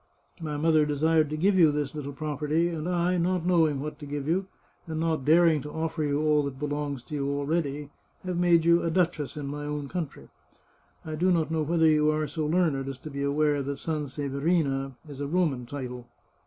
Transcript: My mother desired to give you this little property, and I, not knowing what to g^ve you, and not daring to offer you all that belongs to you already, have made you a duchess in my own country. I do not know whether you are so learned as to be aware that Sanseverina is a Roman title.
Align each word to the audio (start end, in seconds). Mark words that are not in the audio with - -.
My 0.41 0.57
mother 0.57 0.83
desired 0.83 1.29
to 1.29 1.37
give 1.37 1.59
you 1.59 1.71
this 1.71 1.93
little 1.93 2.11
property, 2.11 2.69
and 2.69 2.89
I, 2.89 3.19
not 3.19 3.45
knowing 3.45 3.79
what 3.79 3.99
to 3.99 4.07
g^ve 4.07 4.25
you, 4.25 4.47
and 4.87 4.99
not 4.99 5.25
daring 5.25 5.61
to 5.61 5.69
offer 5.71 6.03
you 6.03 6.19
all 6.23 6.41
that 6.45 6.57
belongs 6.57 7.03
to 7.03 7.13
you 7.13 7.29
already, 7.29 7.91
have 8.25 8.35
made 8.39 8.65
you 8.65 8.81
a 8.81 8.89
duchess 8.89 9.37
in 9.37 9.45
my 9.45 9.63
own 9.63 9.87
country. 9.89 10.29
I 11.05 11.13
do 11.13 11.29
not 11.31 11.51
know 11.51 11.61
whether 11.61 11.85
you 11.85 12.09
are 12.11 12.25
so 12.25 12.47
learned 12.47 12.87
as 12.89 12.97
to 12.97 13.11
be 13.11 13.21
aware 13.21 13.61
that 13.61 13.77
Sanseverina 13.77 14.95
is 15.07 15.21
a 15.21 15.27
Roman 15.27 15.67
title. 15.67 16.07